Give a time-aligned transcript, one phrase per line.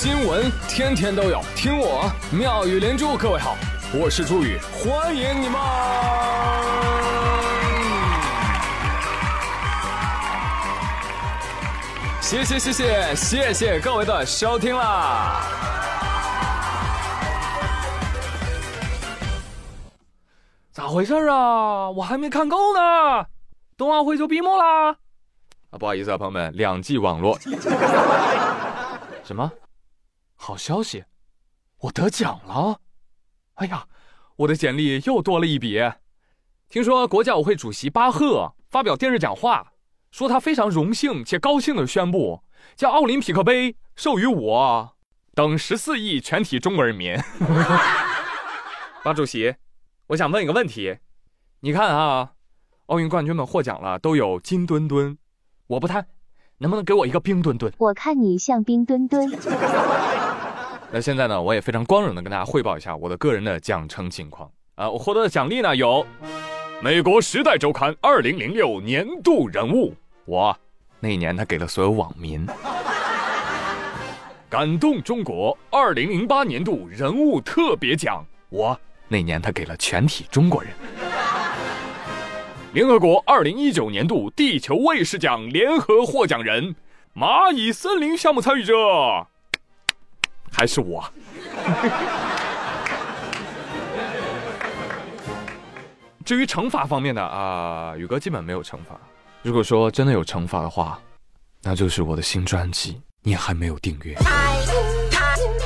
[0.00, 3.16] 新闻天天都有，听我妙语连珠。
[3.16, 3.56] 各位好，
[3.92, 5.60] 我是朱宇，欢迎你们！
[12.20, 15.42] 谢谢谢谢谢谢各位的收听啦！
[20.70, 21.90] 咋回事啊？
[21.90, 23.26] 我还没看够呢，
[23.76, 24.90] 冬奥会就闭幕啦！
[24.90, 27.36] 啊，不好意思啊，朋友们，两 G 网络。
[29.26, 29.50] 什么？
[30.40, 31.04] 好消息，
[31.80, 32.80] 我得奖了！
[33.54, 33.86] 哎呀，
[34.36, 35.78] 我的简历又多了一笔。
[36.68, 39.72] 听说国家奥会主席巴赫发表电视讲话，
[40.12, 42.42] 说他非常荣幸且高兴地宣布，
[42.76, 44.96] 将奥林匹克杯授予我
[45.34, 47.16] 等十四亿全体中国人民。
[49.02, 49.56] 巴主席，
[50.06, 50.98] 我想问一个问题，
[51.60, 52.32] 你看啊，
[52.86, 55.18] 奥运冠军们获奖了，都有金墩墩，
[55.66, 56.06] 我不贪。
[56.60, 57.72] 能不能给我一个冰墩墩？
[57.78, 59.30] 我看你像冰墩墩。
[60.90, 64.88] 那现在呢，我也非常光荣的跟大家汇报一下我的个人的奖惩情况啊！
[64.88, 66.06] 我获得的奖励呢有
[66.80, 69.94] 美国《时代周刊》二零零六年度人物，
[70.24, 70.56] 我
[70.98, 72.46] 那一年他给了所有网民；
[74.48, 80.72] 感动中国二零零八年度人物特别奖，我那年他给了全体中国人。
[82.72, 86.74] 联合国二零一九年度地球卫士奖联合获奖人，
[87.14, 88.74] 蚂蚁森林项目参与者，
[90.52, 91.04] 还是我。
[96.24, 99.00] 至于惩罚方面的啊，宇哥基本没有惩罚。
[99.42, 100.98] 如果说真的有惩罚的话，
[101.62, 104.14] 那就是我的新专辑，你还没有订阅。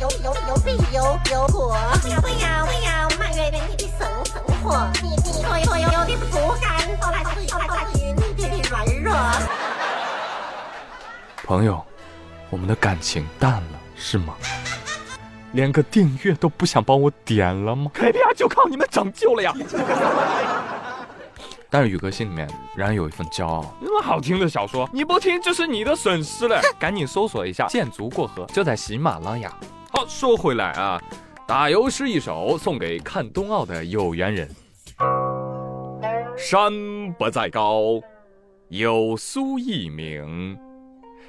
[0.00, 6.76] 有有有必有有果，不要不要不要埋怨你的生生活，你你所有有的不甘。
[11.44, 11.84] 朋友，
[12.50, 14.34] 我们的感情淡了是吗？
[15.52, 19.54] 连个订阅都不想帮我点了吗？KPI 就靠你们拯救了呀！
[21.68, 23.74] 但是宇哥心里面仍然有一份骄傲。
[23.80, 26.60] 那么好听的小说，你不听就是你的损失了。
[26.78, 29.52] 赶紧搜索一下《剑足过河》，就在喜马拉雅。
[29.90, 31.00] 好，说回来啊，
[31.46, 34.48] 打油诗一首送给看冬奥的有缘人。
[36.36, 36.72] 山
[37.18, 38.00] 不在高，
[38.68, 40.56] 有苏一鸣；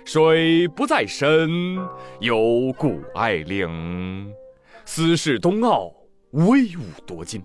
[0.07, 1.77] 水不在深，
[2.21, 4.33] 有谷爱凌。
[4.85, 5.91] 斯是冬奥，
[6.31, 7.43] 威武夺金，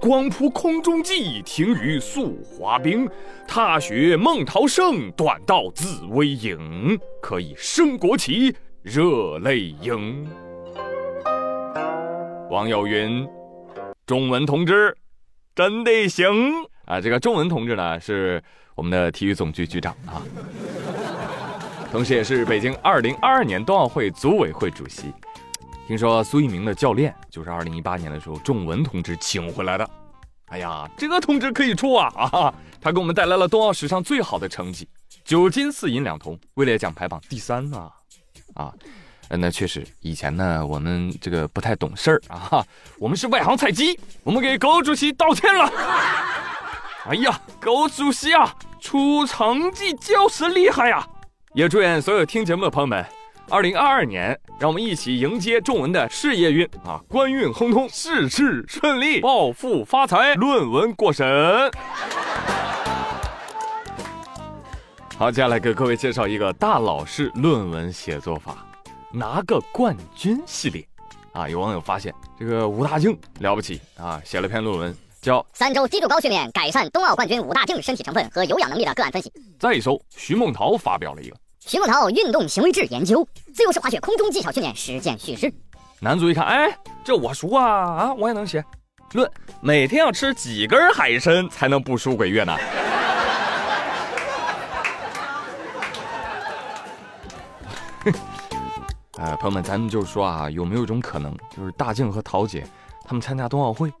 [0.00, 3.08] 光扑空中计，停于速滑冰。
[3.46, 6.98] 踏雪孟涛胜，短道紫薇影。
[7.22, 10.26] 可以升国旗，热泪盈。
[12.50, 13.24] 网友云：
[14.04, 14.96] 中文同志，
[15.54, 16.28] 真的行。
[16.86, 18.42] 啊，这个中文同志呢，是
[18.74, 20.20] 我们的体育总局局长啊，
[21.90, 25.12] 同时也是北京2022年冬奥会组委会主席。
[25.88, 29.90] 听说苏一鸣的教练就是2018年的时候仲文同志请回来的。
[30.46, 32.54] 哎呀，这个同志可以出啊啊！
[32.80, 34.88] 他给我们带来了冬奥史上最好的成绩，
[35.24, 37.90] 九金四银两铜，位列奖牌榜第三啊
[38.54, 38.72] 啊！
[39.28, 42.64] 那确实，以前呢我们这个不太懂事儿啊，
[42.98, 45.72] 我们是外行菜鸡，我们给狗主席道歉了。
[47.06, 51.04] 哎呀，狗主席啊，出成绩就是厉害呀！
[51.52, 53.04] 也祝愿所有听节目的朋友们，
[53.48, 61.26] 二零二二年，让我们一起迎接仲文的事业运啊，官运亨通，事事顺利，暴富发财，论文过审。
[65.18, 68.64] 好，接下来给各位介绍一个大佬式论文写作法，
[69.12, 70.86] 拿个冠军系列。
[71.32, 74.96] 啊，有网友发现这个武大靖了不起啊，写了篇论文。
[75.20, 79.30] 叫三周基础高训练改善冬奥冠军武大靖身体成分和有氧能力的个案分析。
[79.58, 85.52] 再一搜，徐梦桃发表了一个徐梦桃运动行为制研究自由式滑雪空中技巧训练实践叙事。
[86.00, 88.64] 男主一看，哎，这我熟啊啊，我也能写。
[89.12, 92.56] 论每天要吃几根海参才能不输给越南？
[99.18, 102.66] 呃， 朋友们，咱们就是说啊，有没有一种可能，就是大靖和桃姐
[103.04, 103.92] 他们参加冬奥会？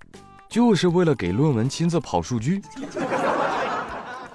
[0.50, 2.60] 就是为了给论文亲自跑数据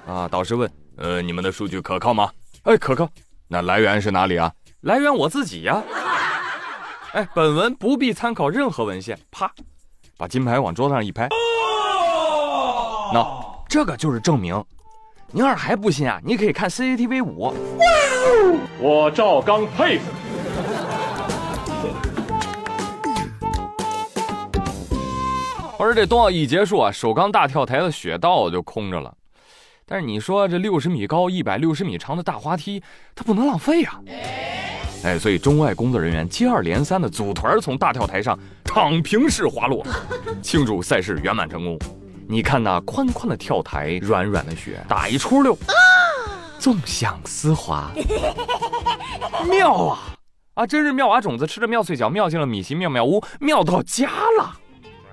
[0.08, 0.28] 啊！
[0.32, 2.32] 导师问：“呃，你们的数据可靠吗？”
[2.64, 3.08] 哎，可靠。
[3.50, 4.52] 那来源是哪里啊？
[4.82, 5.84] 来源我自己呀。
[7.12, 9.20] 哎，本文不必参考任何文献。
[9.30, 9.52] 啪，
[10.18, 11.28] 把金牌往桌子上一拍。
[13.14, 13.26] 那
[13.68, 14.64] 这个就是证明。
[15.32, 17.54] 您要是还不信啊，你可以看 CCTV 五。
[18.80, 20.06] 我赵刚佩服。
[25.80, 29.14] 而这冬奥一结束啊，首钢大跳台的雪道就空着了。
[29.86, 32.82] 但是你说这六十米高、一百六十米长的大滑梯，
[33.14, 34.00] 它不能浪费呀。
[35.04, 39.86] 哎，所以中外工作人员接二连三的组团从大跳台上躺平式滑落，
[40.42, 41.78] 庆祝赛事圆满成功。
[42.28, 45.56] 你看那宽宽的跳台，软软的雪，打一出溜，
[46.58, 47.92] 纵享丝滑，
[49.48, 50.00] 妙啊！
[50.56, 54.58] 啊，真是妙蛙种子吃着妙脆角，妙进了米奇妙妙屋，妙到家了。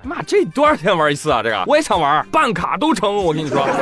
[0.03, 1.41] 妈，这多少钱玩一次啊？
[1.41, 3.15] 这个我也想玩，办卡都成。
[3.15, 3.63] 我跟你说。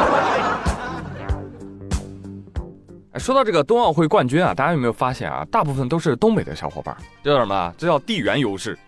[3.13, 5.45] 哎，说到这个冬奥会冠军啊，大家有没有发现啊？
[5.51, 7.73] 大部分都是东北的小伙伴，这叫什么？
[7.77, 8.79] 这叫地缘优势，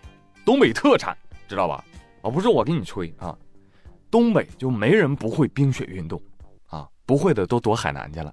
[0.46, 1.14] 东北特产，
[1.46, 1.84] 知道吧？
[2.22, 3.36] 啊，不是我给你吹啊。
[4.10, 6.18] 东北就没人不会冰雪运动，
[6.70, 8.32] 啊，不会的都躲海南去了。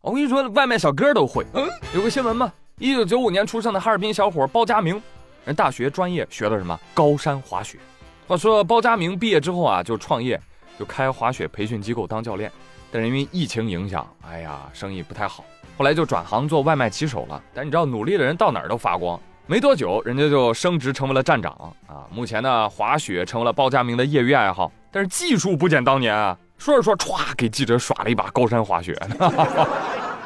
[0.00, 1.44] 我跟你说，外卖小哥都会。
[1.54, 5.02] 嗯有个新闻嘛，一九九五年出生的哈尔滨小伙包佳明，
[5.44, 6.78] 人大学专业学的什么？
[6.94, 7.78] 高山滑雪。
[8.26, 10.40] 话说包佳明毕业之后啊，就创业，
[10.78, 12.50] 就开滑雪培训机构当教练。
[12.92, 15.44] 但是因为疫情影响，哎呀，生意不太好。
[15.78, 17.42] 后来就转行做外卖骑手了。
[17.54, 19.18] 但你知道，努力的人到哪儿都发光。
[19.46, 21.52] 没多久，人家就升职成为了站长
[21.88, 22.06] 啊！
[22.10, 26.38] 目前呢，滑雪成为了包佳明的业余爱好，但是技术不减当年啊！
[26.56, 28.92] 说着说，歘，给记者耍了一把高山滑雪，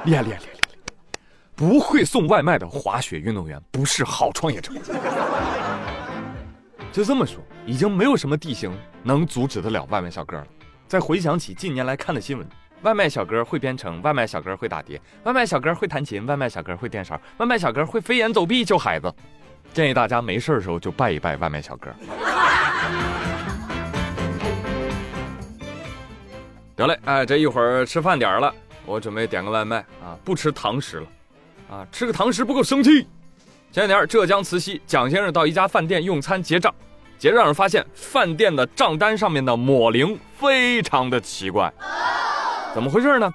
[0.04, 0.53] 厉害厉害厉害厉害！
[1.56, 4.72] 不会送外卖的滑雪运动员不是好创业者。
[6.90, 8.72] 就这么说，已经没有什么地形
[9.02, 10.46] 能阻止得了外卖小哥了。
[10.86, 12.46] 再回想起近年来看的新闻。
[12.82, 19.12] 外卖小哥会编程，外卖小哥会打碟，外卖小哥会弹琴，外卖小哥会电勺，外卖小哥会飞檐走壁救孩子。
[19.72, 21.90] 建议大家没事的时候就拜一拜外卖小哥。
[26.76, 28.52] 得嘞，哎，这一会儿吃饭点了，
[28.84, 31.06] 我准备点个外卖啊，不吃堂食了，
[31.70, 33.06] 啊，吃个堂食不够生气。
[33.72, 36.72] 前两天浙江慈溪，蒋先生到一家饭店用餐结账，
[37.18, 41.72] 结账时发现饭店的账单上面的抹零非常的奇怪。
[42.72, 43.32] 怎么回事呢？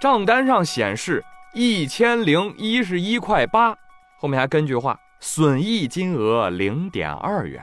[0.00, 3.76] 账单上显示一千零一十一块八，
[4.18, 7.62] 后面还跟句话：损益金额零点二元。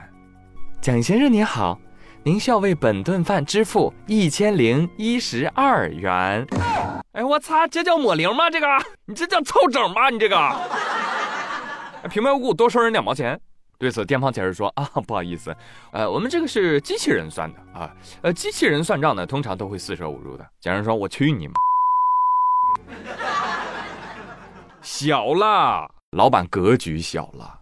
[0.80, 1.80] 蒋先生您好，
[2.22, 6.46] 您需要为本顿饭支付一千零一十二元。
[7.14, 8.50] 哎，我擦，这叫抹零吗？
[8.50, 8.66] 这个，
[9.06, 10.10] 你这叫凑整吗？
[10.10, 10.36] 你这个，
[12.10, 13.40] 平白无故多收人两毛钱。
[13.78, 15.54] 对此，店方解释说：啊，不好意思，
[15.92, 20.44] 呃，我们这个是机器人算的啊，呃，机器人算账呢，通常都会四舍五入的。
[20.60, 21.54] 假人说：我去你妈！
[24.82, 27.60] 小了，老板格局小了，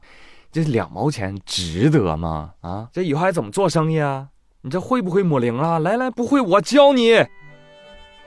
[0.50, 2.52] 这两毛钱值得吗？
[2.62, 4.28] 啊，这以后还怎么做生意啊？
[4.62, 5.78] 你这会不会抹零啊？
[5.78, 7.16] 来来，不会我教你。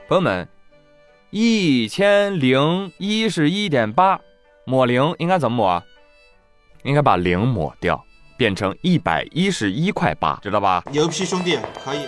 [0.08, 0.48] 朋友们，
[1.38, 4.18] 一千零一十一点八，
[4.64, 5.84] 抹零应该怎么抹？
[6.84, 8.02] 应该把零抹掉，
[8.38, 10.82] 变成一百一十一块八，知道吧？
[10.94, 12.06] 牛批兄弟，可以。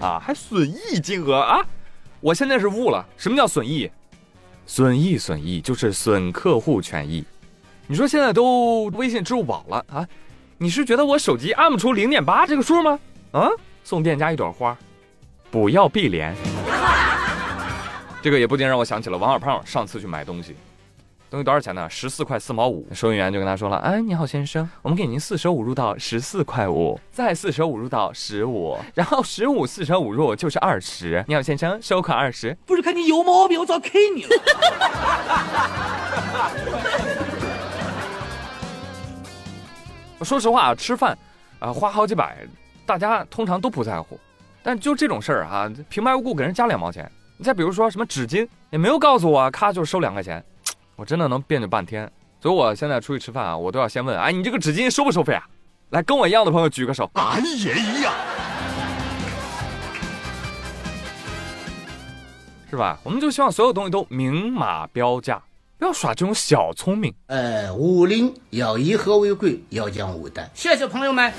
[0.00, 1.64] 啊，还损益金额啊！
[2.20, 3.88] 我现在是悟了，什么叫损益？
[4.66, 7.24] 损益损益就是损客户权益。
[7.86, 10.04] 你说现在都微信、支付宝了啊？
[10.62, 12.96] 你是觉得我手机按不出零点八这个数吗？
[13.32, 13.48] 啊，
[13.82, 14.78] 送店家一朵花，
[15.50, 16.32] 不要碧莲。
[18.22, 20.54] 这个也不禁让我想起了王二胖上次去买东西，
[21.28, 21.90] 东西多少钱呢？
[21.90, 22.86] 十四块四毛五。
[22.92, 31.24] 收银员就跟他说了：“哎，你好先生，我们给您四舍五入到十四块五，再四舍五入到十五，然后十五四舍五入就是二十。
[31.26, 32.56] 你好先生，收款二十。
[32.64, 34.30] 不是看你有毛病，我早 K 你了。
[40.24, 41.16] 说实话，吃饭
[41.58, 42.38] 啊花好几百，
[42.86, 44.18] 大家通常都不在乎，
[44.62, 47.10] 但就这种事儿啊，平白无故给人加两毛钱。
[47.36, 50.44] 你再比如说什么纸巾也没有告诉我，咔就收两块钱，
[50.96, 52.10] 我真的能别扭半天。
[52.40, 55.46] 所以我现在出去吃饭啊，我都要先问：哎，你这个纸巾收不收费啊？
[55.90, 57.10] 来，跟我一样的朋友举个手。
[57.14, 58.12] 俺也一样，
[62.70, 62.98] 是吧？
[63.02, 65.40] 我们就希望所有东西都明码标价，
[65.82, 67.12] 不要耍这种小聪明。
[67.26, 70.40] 呃，武林要以和为贵，要讲武德。
[70.54, 71.32] 谢谢朋友们。